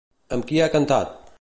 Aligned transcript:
Amb 0.37 0.47
qui 0.51 0.61
ha 0.63 0.71
cantat? 0.77 1.15